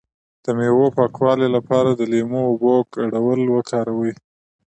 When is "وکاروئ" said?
3.49-4.13